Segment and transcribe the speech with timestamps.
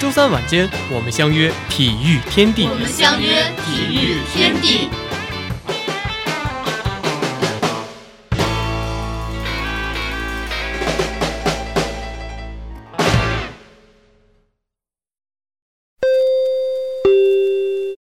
[0.00, 2.66] 周三晚间，我们相约体育天地。
[2.68, 4.88] 我们相约体育天地。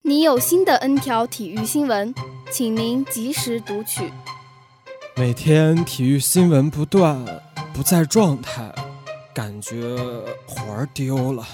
[0.02, 2.14] 你有新的 N 条体育新闻，
[2.50, 4.10] 请您及时读取。
[5.16, 7.26] 每天体育新闻不断，
[7.74, 8.74] 不在状态，
[9.34, 9.98] 感觉
[10.48, 11.46] 魂儿丢了。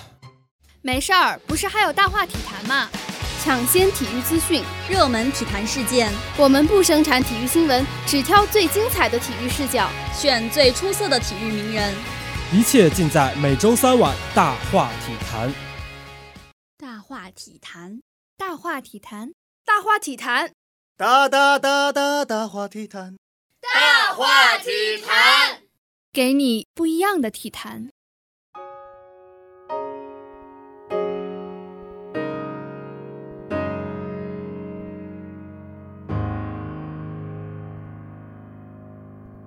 [0.86, 2.88] 没事儿，不是还有大话体坛吗？
[3.44, 11.92] 抢先体育资讯，热门体坛事件，我们不生产体育新闻，只挑最精彩的体育视角，选最出色的体育名人。
[12.54, 15.52] 一切尽在每周三晚大话体坛。
[16.78, 18.02] 大话体坛。
[18.38, 19.32] 大话体坛，
[19.66, 20.52] 大话体坛，
[20.96, 23.18] 大大大大大话体坛，
[23.60, 24.70] 大话体
[25.04, 25.62] 坛，
[26.14, 27.90] 给你不一样的体坛。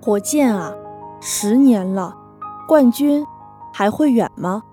[0.01, 0.73] 火箭啊，
[1.19, 2.15] 十年了，
[2.67, 3.25] 冠军
[3.73, 4.63] 还会远吗？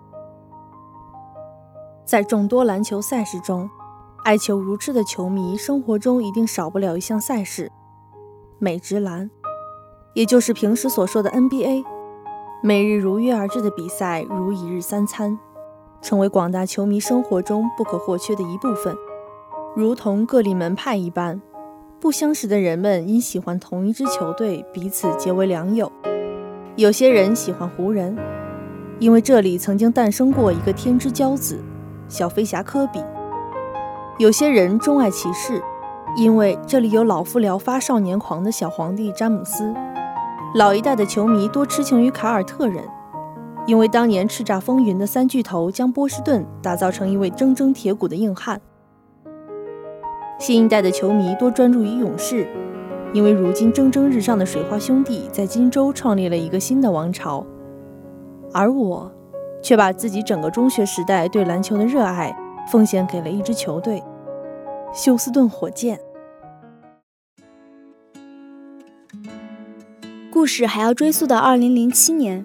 [2.04, 3.68] 在众多篮球赛事中。
[4.22, 7.70] 爱球如痴的球迷，生活中一定少不了一项赛事——
[8.58, 9.30] 美职篮，
[10.14, 11.84] 也就是平时所说的 NBA。
[12.60, 15.38] 每日如约而至的比赛，如一日三餐，
[16.02, 18.96] 成为广大球迷生活中不可或缺的一部分。
[19.76, 21.40] 如同各立门派一般，
[22.06, 25.90] 不相识的人们因喜欢同一支球队，彼此结为良友。
[26.76, 28.16] 有些人喜欢湖人，
[29.00, 31.60] 因为这里曾经诞生过一个天之骄子——
[32.08, 33.02] 小飞侠科比。
[34.20, 35.60] 有些人钟爱骑士，
[36.16, 39.74] 因为这里有老夫聊发少年狂的小皇帝詹姆斯；
[40.54, 42.84] 老一代的球迷多痴情于凯尔特人，
[43.66, 48.56] 因为当年叱咤风云的三巨头将波士顿打造成一位铮铮铁骨的硬汉；
[50.38, 52.46] 新一代的球迷多专注于勇士，
[53.12, 57.44] 因为如今蒸蒸日上的水花兄弟在金州创立了一个新的王朝；
[58.52, 59.10] 而我，
[59.62, 62.36] 却把自己整个中学时代对篮球的热爱。
[62.68, 64.02] 奉献给了一支球队——
[64.92, 66.00] 休斯顿火箭。
[70.32, 72.44] 故事还要追溯到2007年，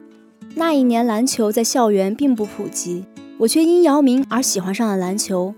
[0.55, 3.05] 那一年篮球在校园并不普及，
[3.39, 5.55] 我却因姚明而喜欢上了篮球，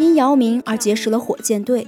[0.00, 1.86] 因姚明而结识了火箭队。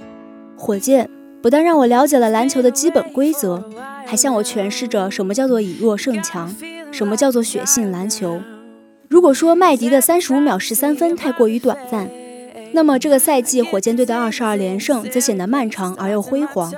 [0.55, 1.09] 火箭
[1.41, 3.63] 不但让我了解了篮球的基本规则，
[4.05, 6.55] 还向我诠释着什么叫做以弱胜强，
[6.91, 8.39] 什么叫做血性篮球。
[9.09, 12.07] 如果说麦迪的三十五秒十三分太过于短暂，
[12.71, 16.71] 那么这个赛季火箭队的二十二连胜则显得漫长而又辉煌。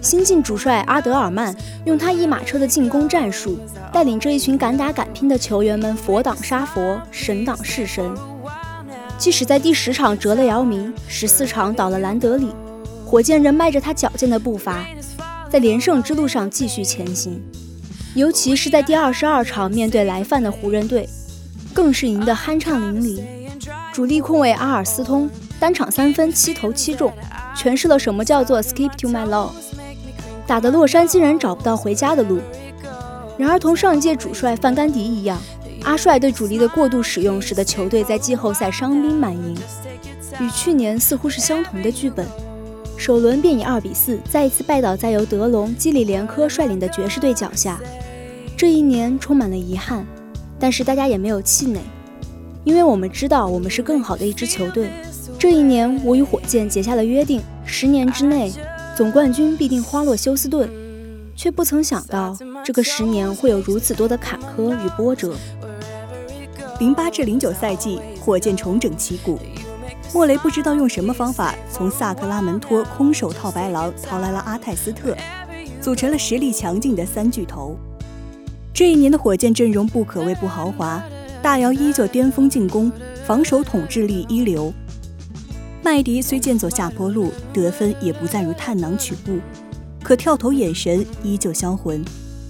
[0.00, 1.54] 新晋主帅阿德尔曼
[1.84, 3.58] 用他一马车的进攻战术，
[3.92, 8.04] 带领这一群敢打敢拼的球员们佛挡杀佛，神挡弑神。
[9.18, 12.48] 即使在第十场折了姚明，十四场倒了兰德里，
[13.06, 14.84] 火箭仍迈着他矫健的步伐，
[15.50, 17.42] 在连胜之路上继续前行。
[18.14, 21.08] 尤其是在第二十二场面对来犯的湖人队。
[21.72, 23.20] 更是赢得酣畅淋漓，
[23.92, 27.12] 主力控卫阿尔斯通单场三分七投七中，
[27.56, 29.50] 诠释了什么叫做 skip to my love，
[30.46, 32.38] 打得洛杉矶人找不到回家的路。
[33.36, 35.36] 然而，同上一届主帅范甘迪一样，
[35.84, 39.56] 阿帅对主力的过度使用，使得球队在季后赛伤兵满营。
[40.40, 42.26] 与去年似乎是相同的剧本，
[42.96, 47.78] 首轮便以二比四再一次败倒在由德隆、基里连科率领的爵士队脚下。
[48.56, 50.04] 这一年充满了遗憾。
[50.58, 51.80] 但是大家也没有气馁，
[52.62, 54.88] 因为我们知道我们是更好的一支球队。
[55.38, 58.50] 这一年，我与火箭结下了约定，十年之内
[58.96, 60.70] 总冠军必定花落休斯顿，
[61.36, 62.34] 却不曾想到
[62.64, 65.34] 这个十年会有如此多的坎坷与波折。
[66.80, 69.38] 零八至零九赛季，火箭重整旗鼓，
[70.12, 75.16] 莫雷不知道用什么方法从萨克拉门托空手套白狼淘来了阿泰斯特，
[75.80, 77.76] 组成了实力强劲的三巨头。
[78.72, 81.00] 这一年的火箭阵容不可谓不豪华，
[81.40, 82.90] 大姚依旧巅峰进攻，
[83.24, 84.72] 防守统治力一流。
[85.80, 89.38] 麦迪虽渐走下坡路，得分也不再如探囊取物，
[90.02, 92.04] 可跳投眼神依旧销魂。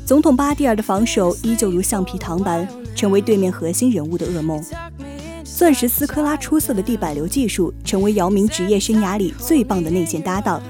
[0.07, 4.63] 总统巴蒂尔的防守依旧如橡皮糖般，成为对面核心人物的噩梦。
[5.43, 10.63] 钻石斯科拉出色的地板流技术，成为姚明职业生涯里最棒的内线搭档。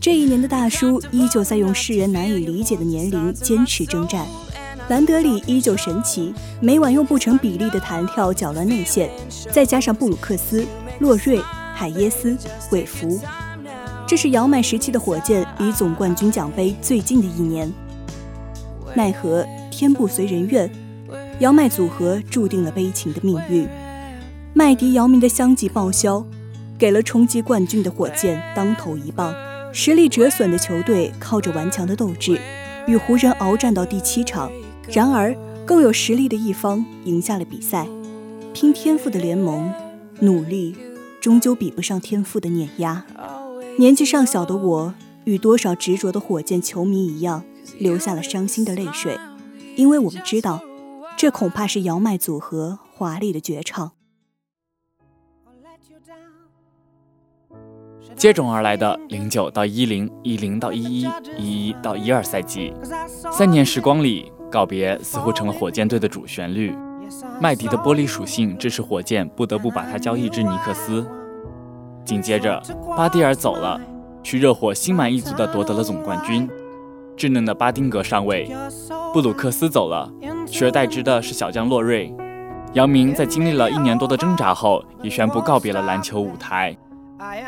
[0.00, 4.24] 这一年的大叔依旧在用世人难以理解的年龄坚持征战，
[4.88, 6.32] 兰德里依旧神奇，
[6.62, 9.10] 每晚用不成比例的弹跳搅乱内线，
[9.52, 10.64] 再加上布鲁克斯、
[11.00, 11.42] 洛瑞、
[11.74, 12.34] 海耶斯、
[12.70, 13.20] 韦弗，
[14.06, 17.70] 这是姚麦时期的火箭离总冠军奖杯最近的一年。
[18.96, 20.70] 奈何天不随人愿，
[21.40, 23.68] 姚麦组合注定了悲情的命运。
[24.54, 26.24] 麦迪、姚明的相继报销，
[26.78, 29.34] 给了冲击冠军的火箭当头一棒。
[29.70, 32.40] 实力折损的球队靠着顽强的斗志，
[32.86, 34.50] 与湖人鏖战到第七场。
[34.90, 37.86] 然而，更有实力的一方赢下了比赛。
[38.54, 39.70] 拼天赋的联盟，
[40.20, 40.74] 努力
[41.20, 43.04] 终究比不上天赋的碾压。
[43.78, 44.94] 年纪尚小的我，
[45.24, 47.44] 与多少执着的火箭球迷一样，
[47.78, 49.18] 流下了伤心的泪水，
[49.76, 50.60] 因为我们知道，
[51.16, 53.92] 这恐怕是姚麦组合华丽的绝唱。
[58.14, 62.72] 接踵而来的零九到一零、一零到一一、一一到一二赛季，
[63.30, 66.74] 三年时光里，告别似乎成了火箭队的主旋律。
[67.40, 71.06] 麦迪的玻璃属性致使火箭不得不把他交易至尼克斯。
[72.04, 72.62] 紧接着，
[72.96, 73.78] 巴蒂尔走了，
[74.22, 76.48] 去热火心满意足地夺得了总冠军。
[77.16, 78.50] 稚嫩的巴丁格上位，
[79.12, 80.10] 布鲁克斯走了，
[80.46, 82.14] 取而代之的是小将洛瑞。
[82.74, 86.76] 姚明在经历了一年多的挣扎后，也宣布告别了篮球舞台。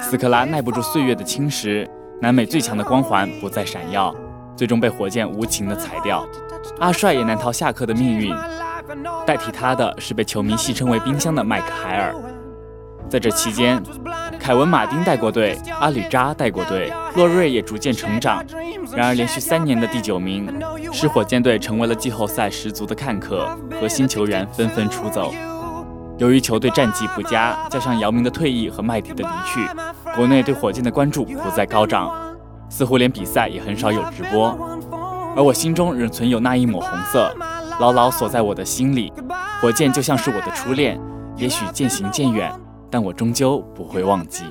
[0.01, 1.87] 斯科拉耐不住岁月的侵蚀，
[2.23, 4.15] 南美最强的光环不再闪耀，
[4.57, 6.27] 最终被火箭无情的裁掉。
[6.81, 8.35] 阿帅也难逃下课的命运，
[9.27, 12.15] 代替他的是被球迷戏称为“冰箱”的麦克海尔。
[13.09, 13.83] 在这期间，
[14.39, 18.45] 凯文·马丁带过队，阿里扎带过队，洛瑞也逐渐成长。
[18.95, 20.47] 然而，连续三年的第九名，
[20.93, 23.49] 使火箭队成为了季后赛十足的看客，
[23.81, 25.33] 核心球员纷纷出走。
[26.19, 29.67] 由于球队战绩不佳，加上姚明的退役和麦迪的离去，
[30.15, 32.11] 国内对火箭的关注不再高涨，
[32.69, 34.49] 似乎连比赛也很少有直播。
[35.37, 37.33] 而我心中仍存有那一抹红色，
[37.79, 39.13] 牢牢锁在我的心里。
[39.61, 41.01] 火箭就像是我的初恋，
[41.37, 42.53] 也许渐行渐远，
[42.91, 44.45] 但我终究不会忘记。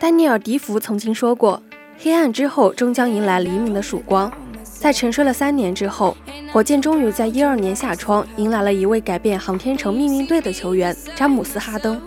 [0.00, 1.60] 丹尼尔·迪福曾经说过
[1.98, 4.32] ：“黑暗之后，终将迎来黎明的曙光。”
[4.62, 6.16] 在沉睡了三年之后，
[6.52, 12.00] 火箭终于在一二年夏窗迎来了一位改变航天城命运队的球员詹姆斯·哈登。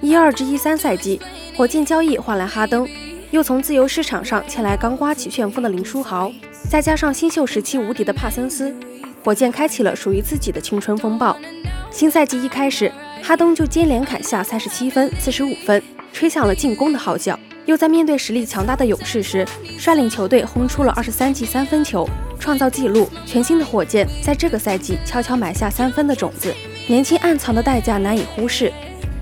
[0.00, 1.20] 一二至一三赛季，
[1.56, 2.88] 火箭交易换来哈登，
[3.30, 6.32] 又从自由市场上签来刚刮起旋风的林书豪，
[6.68, 8.74] 再加上新秀时期无敌的帕森斯，
[9.22, 11.36] 火箭开启了属于自己的青春风暴。
[11.90, 12.90] 新赛季一开始，
[13.22, 15.82] 哈登就接连砍下三十七分、四十五分，
[16.12, 17.38] 吹响了进攻的号角。
[17.66, 19.46] 又在面对实力强大的勇士时，
[19.78, 22.08] 率领球队轰出了二十三记三分球，
[22.38, 23.08] 创造纪录。
[23.26, 26.52] 全新的火箭在这个赛季悄悄埋下三分的种子，
[26.88, 28.72] 年轻暗藏的代价难以忽视。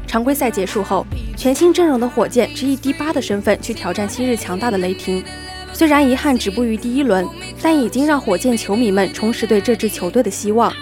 [0.06, 1.04] 常规赛结束后，
[1.36, 5.22] 全新阵容的火箭只以第八的身份去挑战昔日强大的雷霆。
[5.72, 7.26] 虽然遗憾止步于第一轮，
[7.62, 10.72] 但已经让火箭球迷们重拾对这支球队的希望。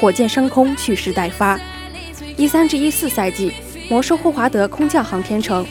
[0.00, 1.58] 火箭升空，蓄势待发。
[2.36, 3.52] 一三至一四赛季，
[3.88, 5.64] 魔兽霍华德空降航天城。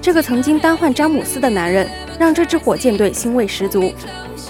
[0.00, 3.92] 这个曾经单换詹姆斯的男人，让这支火箭队欣慰十足。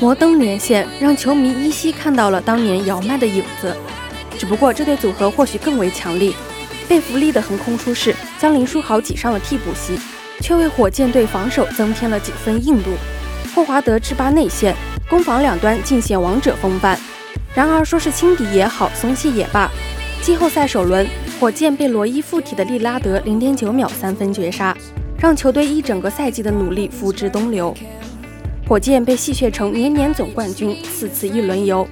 [0.01, 3.75] 摩登连线让球迷依稀看到了当年姚麦的影子，
[4.39, 6.35] 只不过这对组合或许更为强力。
[6.89, 9.99] 贝弗利的横空出世将林书豪挤上了替补席，
[10.41, 12.91] 却为火箭队防守增添了几分硬度。
[13.57, 14.77] 霍华德制霸内线，
[15.09, 17.01] 攻防两端尽显王者风范。
[17.55, 19.71] 然而说是轻敌也好，松懈也罢，
[20.21, 21.09] 季后赛首轮，
[21.41, 24.77] 火箭被罗伊附体的利拉德零点九秒三分绝杀。
[25.19, 27.75] 让球队一整个赛季的努力付之东流，
[28.69, 31.89] 火箭被戏谑成年年总冠军，四次一轮游。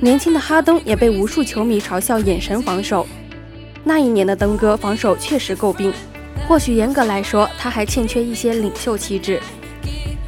[0.00, 3.06] 年轻的哈登也被无数球迷嘲笑眼神防守。
[3.84, 5.92] 那一年的登哥防守确实诟病，
[6.48, 9.38] 或许严格来说他还欠缺一些领袖气质。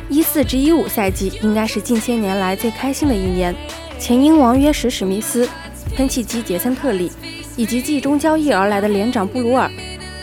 [0.08, 3.54] 一四至一五赛季应该是近些年来最开心的一年，
[3.98, 5.48] 前英王约什史密斯、
[5.96, 7.10] 喷气机杰森特里，
[7.56, 9.68] 以及季中交易而来的连长布鲁尔。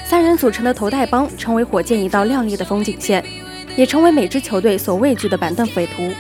[0.06, 3.24] 三人组成的头带帮成为火箭一道亮丽的风景线，
[3.76, 6.12] 也成为每支球队所畏惧的板凳匪徒。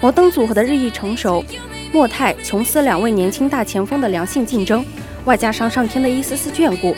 [0.00, 1.42] 摩登组合的日益成熟，
[1.92, 4.84] 莫泰、琼斯两位年轻大前锋的良性竞争，
[5.24, 6.94] 外加上上天的一丝丝眷顾，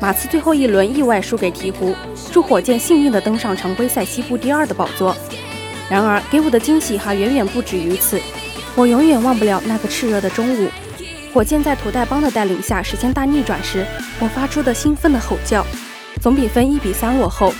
[0.00, 1.94] 马刺最后一轮意外输给鹈鹕，
[2.30, 5.16] 助火箭幸运地登上常规赛西部第二的宝座。
[5.88, 8.20] 然而，给我的惊喜还远远不止于此。
[8.74, 10.68] 我永远忘不了那个炽热的中午。
[11.32, 13.86] 火箭在土袋帮的带领下实现大逆转时，
[14.18, 15.66] 我发出的兴奋的吼叫。
[16.20, 17.52] 总比分一比三落后，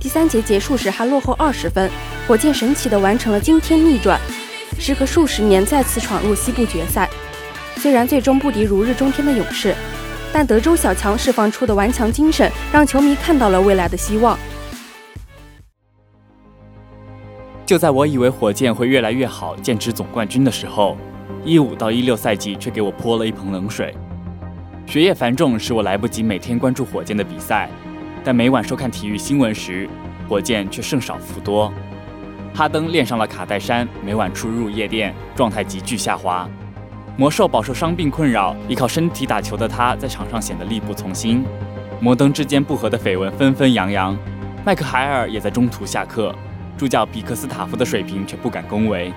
[0.00, 1.90] 第三节结束时还落后二十分，
[2.26, 4.20] 火箭神奇地完成了惊天逆转。
[4.78, 7.08] 时隔数十年再次闯入西部决赛。
[7.76, 9.74] 虽然最终不敌如日中天的勇士，
[10.32, 14.36] 但德州小强释放出的顽强精神，让球迷看到了未来的希望。
[17.68, 20.96] 就在我以为火箭会越来越好，剑指总冠军的时候，
[21.44, 23.94] 一五到一六赛季却给我泼了一盆冷水。
[24.86, 27.68] 学业繁重使我来不及每天关注火箭的比赛，
[28.24, 29.86] 但每晚收看体育新闻时，
[30.26, 31.70] 火箭却胜少负多。
[32.54, 36.48] 哈登练上了卡戴珊，每晚出入夜店，状态急剧下滑。
[37.18, 41.44] 魔兽饱受伤病困扰，依靠身体打球的他在场上显得力不从心。
[42.00, 44.16] 摩登之间不和的绯闻纷纷扬扬，
[44.64, 46.34] 麦克海尔也在中途下课。
[46.78, 49.12] 助教比克斯塔夫的水平却不敢恭维。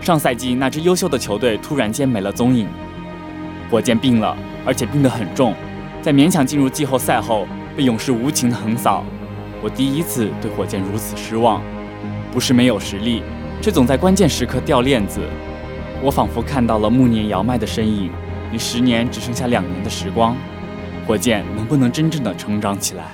[0.00, 2.66] 上赛季那支优秀的球队突然间没了踪影，
[3.70, 5.54] 火箭病了，而且病得很重，
[6.02, 9.04] 在勉强进入季后赛后被勇士无情的横扫。
[9.62, 11.62] 我第一次对火箭如此失望，
[12.30, 13.22] 不是没有实力，
[13.62, 15.20] 却总在关键时刻掉链子。
[16.02, 18.10] 我仿佛看到了暮年姚麦的身影，
[18.52, 20.36] 离十年只剩下两年的时光，
[21.06, 23.04] 火箭能不能真正的成长起来？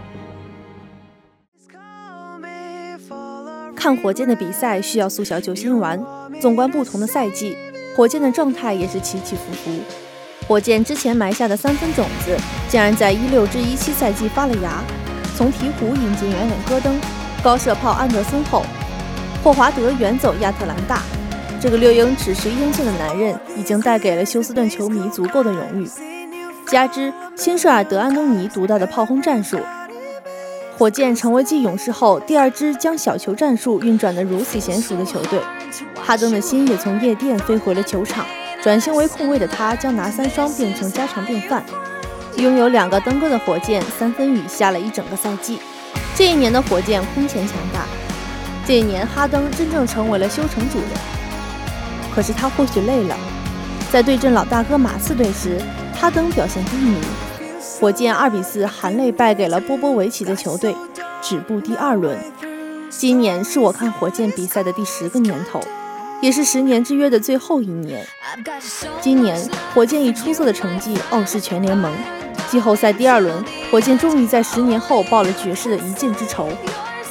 [3.80, 5.98] 看火箭的比赛需要速效救心丸。
[6.38, 7.56] 纵观不同的赛季，
[7.96, 9.70] 火箭的状态也是起起伏伏。
[10.46, 12.36] 火箭之前埋下的三分种子，
[12.68, 14.82] 竟然在一六至一七赛季发了芽。
[15.34, 17.00] 从鹈鹕引进远远戈登、
[17.42, 18.62] 高射炮安德森后，
[19.42, 21.00] 霍华德远走亚特兰大。
[21.58, 25.88] 这个六英尺十英寸的男人，已经带给了休斯顿球迷足够的荣誉。
[26.66, 29.58] 加之新帅尔德安东尼独到的炮轰战术。
[30.80, 35.38] 火箭成为继勇士后第二支将小球战术运转得如此娴熟的球队，
[35.94, 38.24] 哈登的心也从夜店飞回了球场。
[38.62, 41.62] 转型为控卫的他，将拿三双变成家常便饭。
[42.38, 45.58] 拥有两个登哥的火箭，三分雨下了一整个赛季。
[46.14, 47.84] 这一年的火箭空前强大。
[48.66, 50.88] 这一年，哈登真正成为了修城主人。
[52.14, 53.14] 可是他或许累了，
[53.92, 55.60] 在对阵老大哥马刺队时，
[55.92, 56.96] 哈登表现低迷。
[57.80, 60.76] 火箭二比四含泪败给了波波维奇的球队，
[61.22, 62.18] 止步第二轮。
[62.90, 65.58] 今年是我看火箭比赛的第十个年头，
[66.20, 68.06] 也是十年之约的最后一年。
[69.00, 69.40] 今年
[69.72, 71.90] 火箭以出色的成绩傲视全联盟。
[72.50, 76.50] 季后赛第二轮，火箭终于在十年后报了爵士的一箭之仇。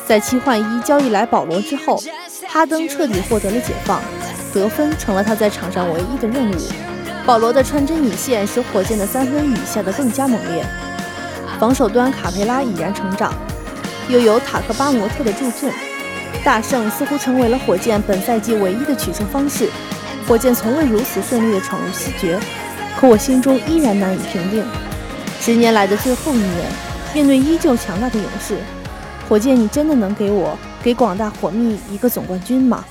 [0.06, 2.00] 在七换一交易来保罗之后，
[2.48, 4.00] 哈登彻底获得了解放，
[4.54, 6.56] 得分成了他在场上唯一的任务。
[7.30, 10.66] 保罗的穿针引线使火箭的三分雨下得更加猛烈，
[11.60, 13.32] 防守端卡佩拉已然成长，
[14.08, 15.72] 又有塔克巴摩特的助阵，
[16.44, 19.70] 大胜似乎成为了火箭本赛季唯一的取胜方式。
[20.28, 22.40] 火箭从未如此顺利地闯入西决，
[23.00, 24.66] 可我心中依然难以平定。
[25.40, 26.72] 十年来的最后一年，
[27.14, 28.58] 面对依旧强大的勇士，
[29.30, 32.84] 火箭，你真的能给我、给广大火蜜一个总冠军吗？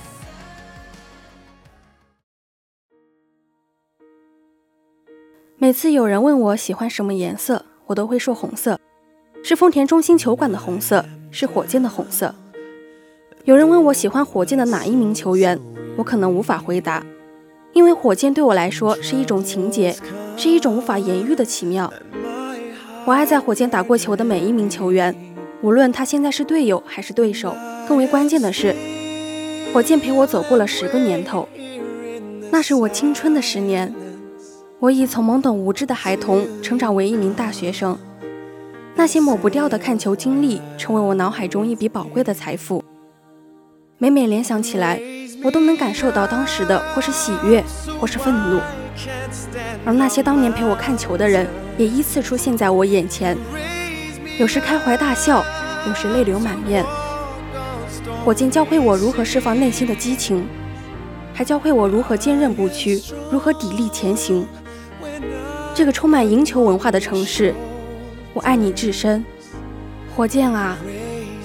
[5.60, 8.78] 每次有人问我喜欢什么颜色，我都会说红色，
[9.42, 12.32] 是丰田中心球馆的红色，是火箭的红色。
[13.42, 15.58] 有人问我喜欢火箭的哪一名球员，
[15.96, 17.04] 我可能无法回答，
[17.72, 19.96] 因为火箭对我来说是一种情节，
[20.36, 21.92] 是一种无法言喻的奇妙。
[23.04, 25.12] 我爱在火箭打过球的每一名球员，
[25.60, 27.52] 无论他现在是队友还是对手。
[27.88, 28.76] 更为关键的是，
[29.72, 31.48] 火箭陪我走过了十个年头，
[32.52, 33.92] 那是我青春的十年。
[34.80, 37.98] 我已从懵懂无知的孩童成长为一名大学生，
[38.94, 42.84] 那些抹不掉的看球经历，成为我脑海中一笔宝贵的财富。
[43.98, 45.00] 每每联想起来，
[45.42, 47.64] 我都能感受到当时的或是喜悦，
[48.00, 48.60] 或是愤怒。
[49.84, 53.36] 而那些当年陪我看球的人，也依次出现在我眼前，
[54.38, 55.44] 有时开怀大笑，
[55.88, 56.84] 有时泪流满面。
[58.24, 60.46] 火箭教会我如何释放内心的激情，
[61.34, 64.46] 还教会我如何坚韧不屈，如何砥砺前行。
[65.78, 67.54] 这个充满赢球文化的城市，
[68.34, 69.24] 我爱你至深，
[70.12, 70.76] 火箭啊！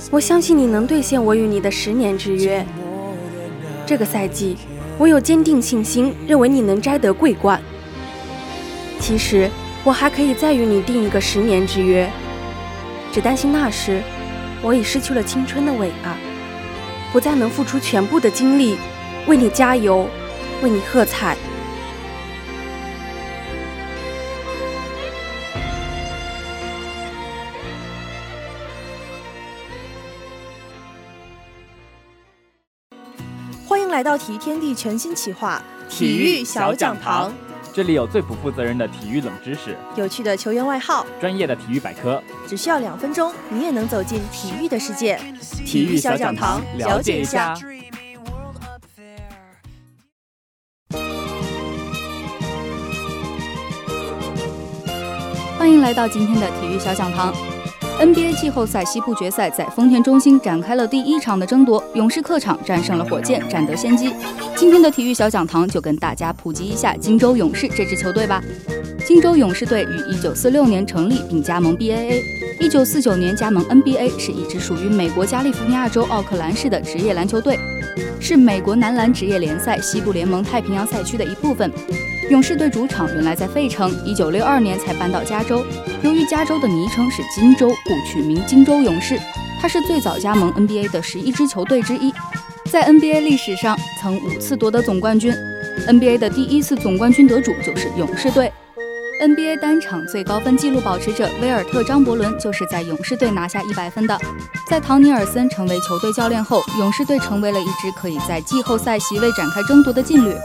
[0.09, 2.65] 我相信你能兑现我与你的十年之约。
[3.85, 4.57] 这个赛季，
[4.97, 7.61] 我有坚定信心，认为你能摘得桂冠。
[8.99, 9.51] 其实，
[9.83, 12.09] 我还可以再与你定一个十年之约，
[13.11, 14.01] 只担心那时
[14.63, 16.17] 我已失去了青春的尾巴，
[17.11, 18.77] 不再能付出全部的精力
[19.27, 20.07] 为你加油，
[20.63, 21.37] 为你喝彩。
[34.03, 37.33] 来到体育天地全新企划——体育小讲堂。
[37.71, 42.21] 这里有最不负责任的体育冷知识，有趣的球员外号，专业的体育百科。
[42.45, 45.17] 只需要两分钟，你也能走进体育的世界。
[45.65, 47.55] 体育小讲堂，了解一下。
[55.57, 57.33] 欢迎来到今天的体育小讲堂，
[58.03, 64.13] NBA 季后赛西部决赛在丰田中心展开了第一场的争夺，勇士客场战胜了火箭，占得先机。
[64.57, 68.43] 今天的体育小讲堂就跟大家普及一下金州勇士这支球队吧。
[69.07, 77.57] 金州勇士队于1946年成立并加盟 BAA，1949 年加盟 NBA，是一支属于美国加利福尼亚州奥克兰市的职业篮球队。
[78.19, 81.71] 是美国男篮职业联赛西部联盟太平洋赛区的一部分。
[82.29, 85.65] 勇士队主场原来在费城，一九六二年才搬到加州。
[86.01, 89.19] 由于加州的昵称是金州，故取名金州勇士。
[89.61, 92.13] 它是最早加盟 NBA 的十一支球队之一，
[92.69, 95.33] 在 NBA 历史上曾五次夺得总冠军。
[95.87, 98.51] NBA 的第一次总冠军得主就是勇士队。
[99.21, 104.17] NBA 单场最高分纪录保持者威尔特·张伯伦就是在勇士队拿下一百分的。
[104.67, 110.35] 在唐尼尔森成为球队教练后，勇士队成为了一支可以在季后赛席位展开争夺的劲旅。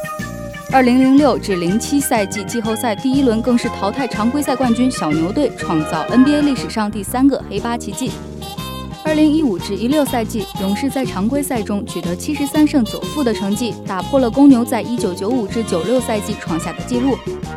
[0.71, 8.11] 二零零六至零七赛季季后赛第一轮更是淘汰常规赛冠军小牛队，创造 NBA 历史上第三个黑八奇迹。
[9.09, 17.17] 二零一五至一六赛季，勇士在常规赛中取得七十三胜九负的成绩，打破了公牛在一九九五至九六赛季创下的纪录，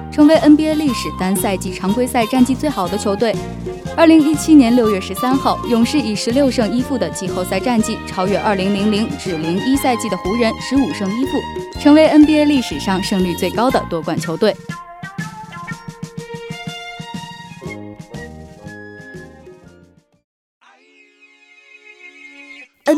[0.10, 3.36] 成为 NBA 历史单赛季常规赛战绩最好的球队。
[3.98, 11.38] 二零一七年六月十三号，勇士以十六胜一负的季后赛战绩，超越二零零零至零一赛季的湖人十五胜一负，
[11.82, 14.56] 成为 NBA 历史上胜率最高的夺冠球队。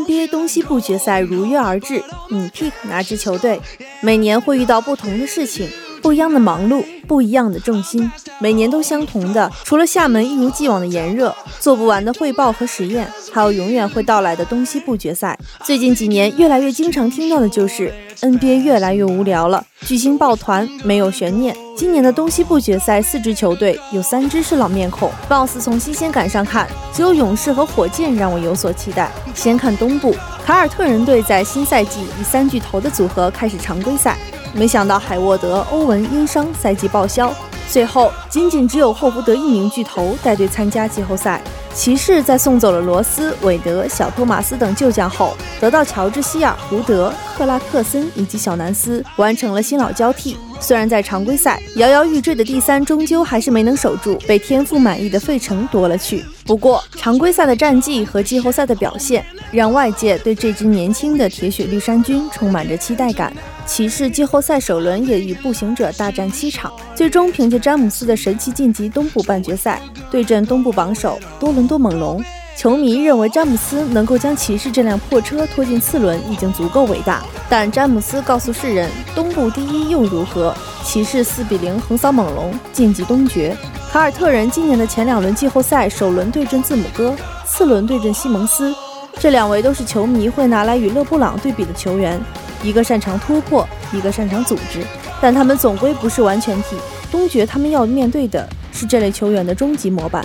[0.04, 3.58] NBA 东西部决赛如约而至，你 pick 哪支球队？
[4.02, 5.66] 每年会遇到不同的事情，
[6.04, 8.12] 不一样的忙碌，不一样的重心。
[8.38, 15.38] 每年都相同的，除了厦门一如既往的炎热，做不完的汇报和实验，还有永远会到来的东西部决赛。
[15.62, 21.56] 最近几年，越来越经常听到的就是 NBA 越来越无聊了，巨星抱团，没有悬念。
[21.74, 25.10] 今年的东西部决赛，四支球队有三支是老面孔。
[25.26, 29.10] boss 从新鲜感上看，只有勇士和火箭让我有所期待。
[29.34, 30.14] 先看东部，
[30.44, 34.18] 凯尔特人队在新赛季以三巨头的组合开始常规赛，
[34.54, 37.34] 没想到海沃德、欧文因伤赛季报销。
[37.70, 41.42] 最后，仅仅只有霍福德一名巨头带队参加季后赛。
[41.74, 50.36] 骑士在送走了罗斯、韦德、小托马斯等旧将后，得到乔治希尔、胡德、克拉克森以及小南斯，完成了新老交替。
[50.60, 56.24] 虽然在常规赛摇摇欲坠的第三，终究还是没能守住，被天赋满意的费城夺了去。
[56.46, 63.32] 不过，常规赛的战绩和季后赛的表现，让外界对这支年轻的铁血绿衫军充满着期待感。
[63.64, 72.22] 骑士季后赛首轮也与步行者大战七场，最终凭借詹姆斯的神奇晋级东部半决赛，对阵东部榜首多伦多猛龙。
[72.56, 80.54] 球迷认为詹姆斯能够将骑士这辆破车拖进次轮已经足够伟大，但詹姆斯告诉世人，东部第一又如何？
[80.84, 83.56] 骑士四比零横扫猛龙，晋级东决。
[83.90, 87.14] 凯尔特人今年的前两轮季后赛，首轮对阵字母哥，
[87.46, 88.74] 次轮对阵西蒙斯，
[89.18, 92.20] 这两位都是球迷会拿来与勒布朗对比的球员。
[92.62, 94.84] 一个擅长突破，一个擅长组织，
[95.20, 96.76] 但他们总归不是完全体。
[97.10, 100.24] 东决他们要面对的是这类球员的终极模板。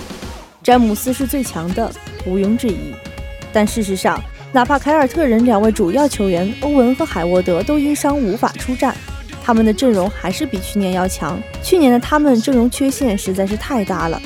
[0.64, 1.92] 詹姆斯是最强的，
[2.26, 2.94] 毋庸置疑。
[3.52, 4.22] 但事实上，
[4.52, 8.96] 哪怕凯尔特人两位主要球员欧文和海沃德都因伤无法出战，
[9.44, 11.38] 他们的阵容还是比去年要强。
[11.62, 14.22] 去年的他们阵容缺陷实在是太大了。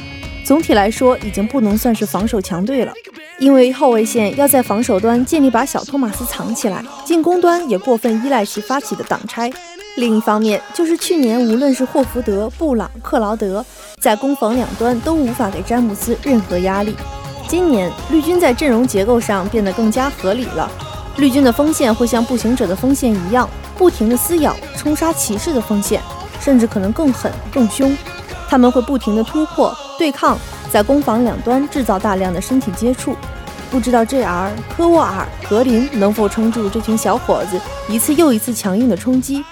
[0.46, 2.94] 总体来说，已经不能算是防守强队了。
[3.40, 9.52] 因为后卫线要在防守端建立把小托马斯藏起来，进攻端也过分依赖其发起的挡拆。
[9.98, 13.64] 另一方面，就是去年无论是霍福德、布朗、克劳德，
[14.00, 16.96] 在攻防两端都无法给詹姆斯任何压力。
[17.48, 20.72] 今年绿军在阵容结构上变得更加合理了，
[21.18, 26.02] 绿军的锋线会像步行者的锋线一样，不停地撕咬、冲杀骑士的锋线，
[26.40, 27.96] 甚至可能更狠、更凶。
[28.48, 30.38] 他们会不停地突破、对抗。
[30.74, 33.16] 在攻防两端制造大量的身体接触，
[33.70, 34.52] 不知道 J.R.
[34.76, 39.44] 科沃尔、格林能否撑住这群小伙子一次又一次强硬的冲击。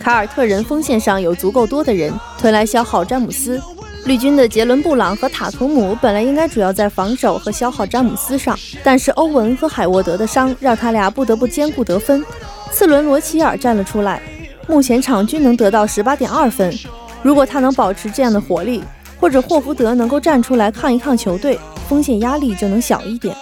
[0.00, 3.62] 凯尔特人锋线上有足够多的人推来消耗詹姆斯，
[4.06, 12.26] 绿军的杰伦布朗和塔图姆本来应该主要在防守和消耗詹姆斯上，但是欧文和海沃德的伤让他俩不得不兼顾得分。
[12.72, 14.20] 次轮罗齐尔站了出来，
[14.66, 16.76] 目前场均能得到十八点二分，
[17.22, 18.82] 如果他能保持这样的活力。
[19.24, 21.58] 或者霍福德能够站出来抗一抗球队，
[21.88, 23.34] 风险压力就能小一点。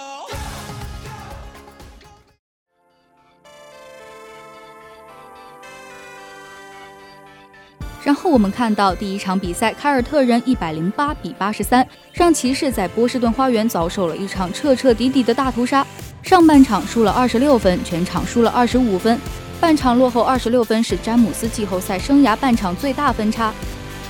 [8.01, 15.85] 然后我们看到第一场比赛，凯尔特人一百零八比八十三让骑士在波士顿花园遭受了一场彻彻底底的大屠杀。
[16.21, 19.19] 上半场输了二十六分，全场输了二十五分，
[19.59, 23.53] 半场落后二十六分是詹姆斯季后赛生涯半场最大分差。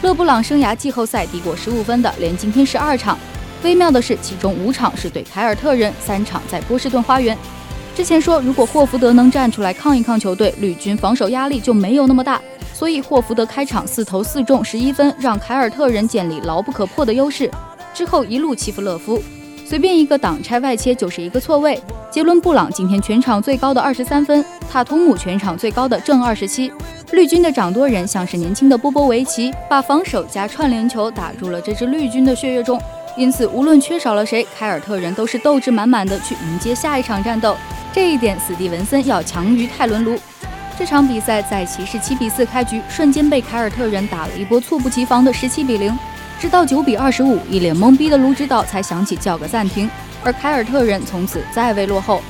[0.04, 3.18] 勒布朗生涯季后赛低过十五分的连今天十二场，
[3.64, 7.38] 微妙的是其中五场是对凯尔特人，三场在波士顿花园。
[7.96, 12.42] 之前说如果霍福德能站出来抗一抗球队，绿军防守压力就没有那么大，
[12.74, 17.50] 所以霍福德开场四投四中十一分，让凯尔特人建立牢不可破的优势。
[17.94, 19.24] 之后一路欺负勒夫，
[19.66, 21.82] 随便一个挡拆外切就是一个错位。
[22.12, 26.70] 杰伦布朗今天全场最高的二十三分，塔图姆全场最高的正二十七。
[27.14, 32.82] 绿军的掌舵人像是年轻的波波维奇，把防守加串联球打入了这支绿军的血液中。
[33.16, 37.56] 因此，无论缺少了谁，凯尔特人都是斗志满满的去迎接下一场战斗。
[37.94, 40.18] 这一点，史蒂文森要强于泰伦卢。
[40.76, 45.96] 这场比赛在骑士七比四开局，瞬间被凯尔特人打了一波猝不及防的十七比零，
[46.40, 49.88] 直到九比二十五，一脸懵逼的卢指导才想起叫个暂停，
[50.24, 52.24] 而凯尔特人从此再未落后。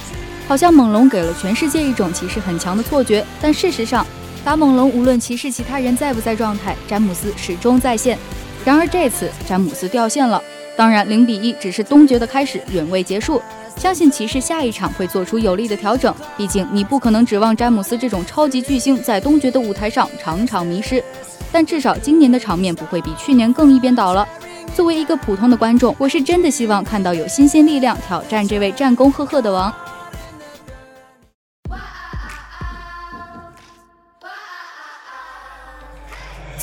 [0.45, 4.05] 好像猛龙给了全世界一种骑士很强的错觉，但事实上。
[4.43, 8.17] 打猛龙，无论骑士其他人在不在状态，詹姆斯始终在线。
[8.65, 10.41] 然而这次詹姆斯掉线了。
[10.75, 13.41] 当然，零比一只是东决的开始，远未结束。
[13.77, 16.13] 相信骑士下一场会做出有力的调整。
[16.35, 21.03] 毕竟你不可能指望詹姆斯这种超级巨星在东决的舞台上场场迷失。
[21.51, 24.27] 但至少今年的场面不会比去年更一边倒了。
[24.75, 29.73] 作为一个普通的观众，我是真的希望看到有新鲜力量挑战这位战功赫赫的王。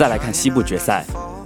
[0.01, 1.05] 再来看西部决赛，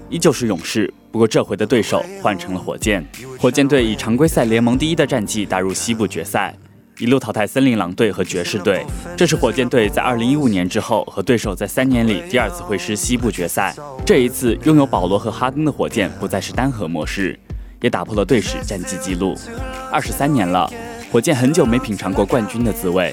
[0.08, 3.04] 依旧是勇士，不过这回的对手换成了火箭。
[3.36, 6.54] 火箭队以常规赛联盟第一的战绩打入西部决赛，
[6.98, 8.86] 一路淘汰森林狼队和爵士队。
[9.16, 13.74] 这是火箭队在2015年之后和对手在三年里第二次会师西部决赛。
[14.06, 17.36] 这一次拥有保罗和哈登的火箭不再是单核模式，
[17.80, 19.36] 也打破了队史战绩纪录。
[19.90, 20.70] 二十三年了，
[21.10, 23.12] 火箭很久没品尝过冠军的滋味，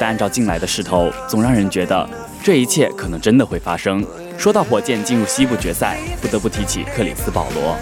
[0.00, 2.10] 但按照近来的势头，总让人觉得
[2.42, 4.04] 这一切可能真的会发生。
[4.42, 7.76] 说到火箭进入西部决赛，不得不提起克里斯保罗。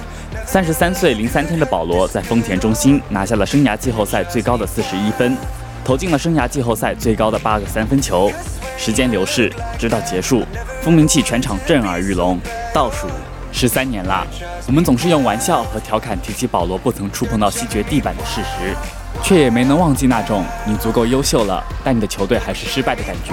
[0.45, 5.35] 三十三岁零三天的保罗在丰田中心拿下了生涯季后赛最高的四十一分，
[5.83, 8.31] 投进了生涯季后赛最高的八个三分球。
[8.77, 10.45] 时间流逝，直到结束，
[10.83, 12.39] 风鸣器全场震耳欲聋。
[12.75, 13.07] 倒数
[13.51, 14.27] 十三年啦，
[14.67, 18.77] 我们总是用玩笑和调侃提起保罗不曾触碰到西决地板的事实，
[19.23, 23.33] 却也没能忘记那种你足够优秀了，但你的球队还是失败的感觉。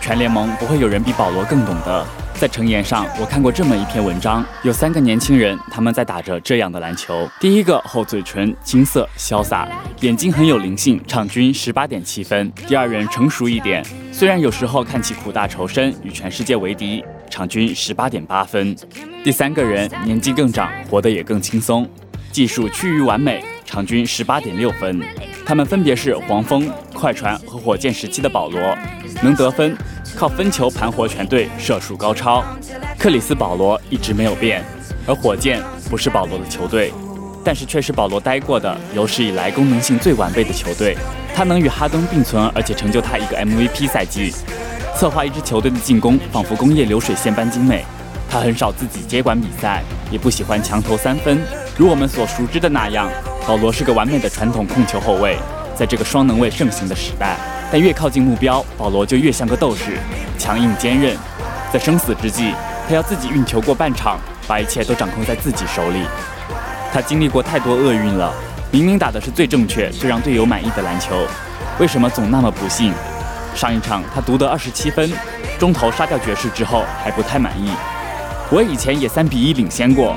[0.00, 2.06] 全联盟不会有人比保罗更懂得。
[2.38, 7.26] 在成言上，我看过这么一篇文章，有三个年轻人，他们在打着这样的篮球。
[7.40, 9.66] 第一个厚嘴唇，青涩潇洒，
[10.00, 12.52] 眼睛很有灵性，场均十八点七分。
[12.66, 18.76] 第二人成熟一点，虽然有时候看起苦大仇深，与全世界为敌，场均十八点八分。
[19.24, 21.88] 第三个人年纪更长，活得也更轻松，
[22.30, 25.00] 技术趋于完美，场均十八点六分。
[25.46, 28.60] 他们分别是黄蜂、快船和火箭时期的保罗，
[29.22, 29.74] 能得分。
[30.16, 32.42] 靠分球盘活全队，射术高超。
[32.98, 34.64] 克里斯保罗一直没有变，
[35.06, 36.90] 而火箭不是保罗的球队，
[37.44, 40.96] 但是却是保罗待过的有史以来功能性最完备的球队。
[41.34, 44.32] 他能与哈登并存，而且成就他一个 MVP 赛季。
[44.96, 47.84] 策划一支球队的进攻，仿佛工业流水线般精美。
[48.30, 51.38] 他很少自己接管比赛，也不喜欢强投三分。
[51.76, 53.10] 如我们所熟知的那样，
[53.46, 55.36] 保罗是个完美的传统控球后卫。
[55.74, 57.36] 在这个双能卫盛行的时代。
[57.70, 59.98] 但越靠近目标，保罗就越像个斗士，
[60.38, 61.16] 强硬坚韧。
[61.72, 62.52] 在生死之际，
[62.88, 66.00] 他要自己运球过半场，把一切都掌控在自己手里。
[66.92, 68.32] 他经历过太多厄运了，
[68.70, 71.26] 明明打的是最正确、最让队友满意的篮球，
[71.78, 72.92] 为什么总那么不幸？
[73.54, 75.10] 上一场他独得二十七分，
[75.58, 77.70] 中投杀掉爵士之后还不太满意。
[78.48, 80.16] 我以前也三比一领先过，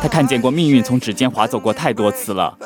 [0.00, 2.56] 他看见过命运从指尖划走过太多次了，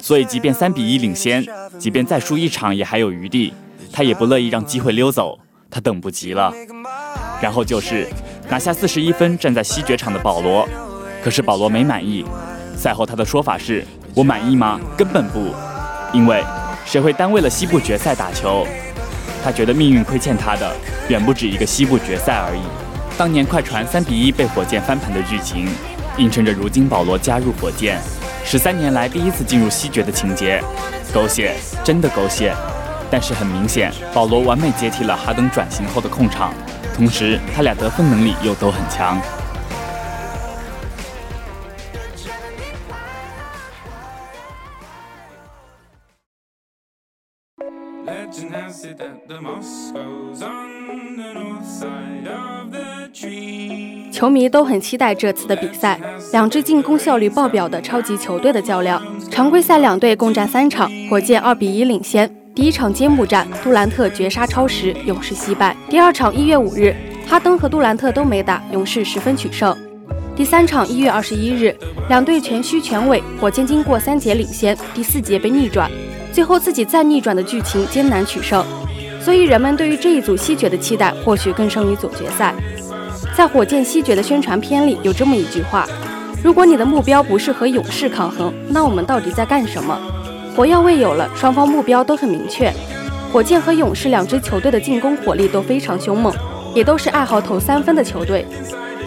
[0.00, 1.44] 所以即便三比一领先，
[1.78, 3.52] 即便再输一场也还有余地。
[3.94, 5.38] 他也不乐意让机会溜走，
[5.70, 6.52] 他等不及了。
[7.40, 8.08] 然后就是
[8.48, 10.68] 拿下四十一分站在西决场的保罗，
[11.22, 12.24] 可是保罗没满意。
[12.76, 14.80] 赛后他的说法是：“我满意吗？
[14.96, 15.54] 根本不，
[16.12, 16.42] 因为
[16.84, 18.66] 谁会单为了西部决赛打球？
[19.44, 20.74] 他觉得命运亏欠他的
[21.08, 22.62] 远不止一个西部决赛而已。
[23.16, 25.68] 当年快船三比一被火箭翻盘的剧情，
[26.16, 28.00] 映衬着如今保罗加入火箭
[28.44, 30.60] 十三年来第一次进入西决的情节，
[31.12, 31.54] 狗血，
[31.84, 32.52] 真的狗血。”
[33.10, 36.52] 但是很明显，保罗完美接替了哈登转型后的控场，
[36.94, 39.20] 同时他俩得分能力又都很强。
[54.12, 56.00] 球迷都很期待这次的比赛，
[56.32, 59.00] 两支进攻效率爆表的超级球队的较量。
[59.30, 62.43] 常规赛两队共战三场，火箭二比一领先。
[62.54, 65.76] 第一场揭幕战，杜兰特绝杀超时，勇士惜败。
[65.90, 66.94] 第二场一月五日，
[67.26, 69.76] 哈登和杜兰特都没打，勇士十分取胜。
[70.36, 71.76] 第三场一月二十一日，
[72.08, 75.90] 两队全虚全伪，火箭经过三节领先，第四节被逆转，
[76.32, 78.64] 最后自己再逆转的剧情艰难取胜，
[79.20, 82.54] 所以人们对于这一组西决的期待或许更胜于总决赛。
[83.36, 85.88] 在火箭西决的宣传片里有这么一句话：
[86.40, 89.98] 如果你的目标不是和勇士抗衡，那我们到底在干什么？
[90.56, 92.72] 火药味有了，双方目标都很明确。
[93.32, 96.32] 火箭和勇士两支球队的进攻火力都非常凶猛，
[96.72, 98.46] 也都是爱好投三分的球队。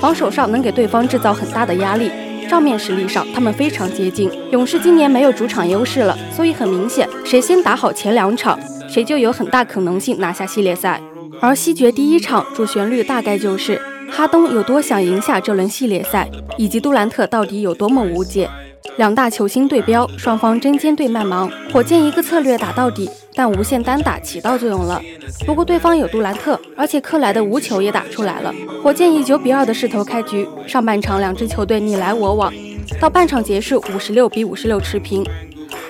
[0.01, 2.11] 防守上能给对方制造很大的压力，
[2.49, 4.29] 账面实力上他们非常接近。
[4.51, 11.01] 勇士今年没有主场优势了，所以很明显，谁先打好前两场，谁就有很大可能性拿下系列赛。
[11.39, 13.81] 而西决第一场主旋律大概就是
[14.11, 18.49] 哈登有多想赢下这轮系列赛，以及杜兰特到底有多么无解。
[18.95, 23.09] 两大球星对标，双方针尖对麦芒，火箭一个策略打到底。
[23.35, 24.99] 但无限单打起到作用了。
[25.45, 28.51] 不过对方有杜兰特，而且克莱的无球也打出来了。
[28.81, 32.51] 火箭以九比二的势头开局，上半场两支球队你来我往，
[32.99, 35.23] 到半场结束五十六比五十六持平。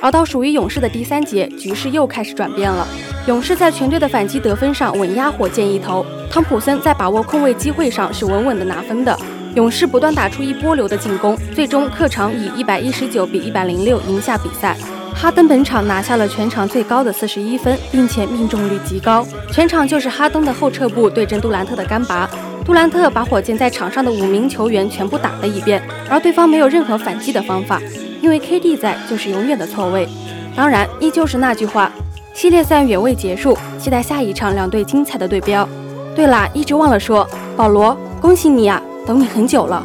[0.02, 2.86] 而到属于勇士的第三节，局势又开始转变了。
[3.28, 9.18] 勇士在全队的反击得分上稳压火箭一头，汤普森在把握空位机会上是稳稳的拿分的。
[9.58, 14.78] 勇士不断打出一波流的进攻，最终客场以一百一十九比一百零六赢下比赛。
[15.16, 19.26] 哈登本场拿下了全场最高的四十一分，并且命中率极高。
[19.52, 22.30] 全场就是哈登的后撤步对阵杜兰特的干拔，
[22.64, 27.82] 杜兰特把火箭在场上的五名球员全部打了一遍，而对方没有任何反击的方法，
[28.22, 30.08] 因为 KD 在就是永远的错位。
[30.56, 31.92] 当然，依旧是那句话，
[32.32, 35.68] 系列赛远未结束，期待下一场两队精彩的对标。
[36.16, 39.84] 对了，一直忘了说，保罗，恭喜你呀，等你很久了。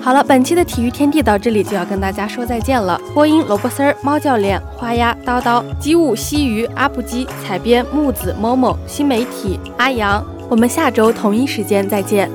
[0.00, 3.00] 好了，本期的体育天地到这里就要跟大家说再见了。
[3.14, 10.24] 播音：萝卜丝儿、猫教练、花鸭、叨叨、机务、西鱼、阿布基、采编：木子、某某、新媒体、阿阳。
[10.48, 12.28] 我们下周同一时间再见。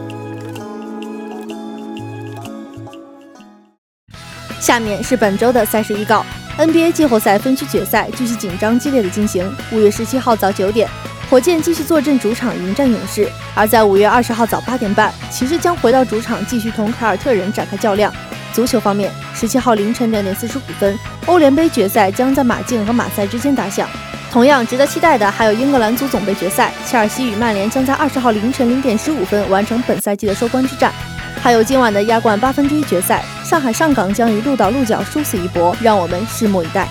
[4.62, 6.26] 下面是本周的赛事预告
[6.58, 9.46] ：NBA 季后赛分区决赛继续紧张激烈的进行。
[9.74, 10.89] 五月十七号早九点。
[11.30, 18.12] 火箭继续坐镇主场迎战勇士，而在五月二十号早八点半，骑士将回到主场继续同凯尔特人展开较量。
[18.54, 23.90] 足球方面，十七号凌晨两点四十五分，欧联杯决赛将在马竞和马赛之间打响。
[24.32, 30.94] 同样值得期待的还有英格兰足总杯决赛，切尔西与曼联将在二十号凌晨零点十五分完成本赛季的收官之战。
[31.42, 36.88] 还有今晚的亚冠八分之一决赛，上海上港将与鹿岛鹿角殊死一搏，让我们拭目以待。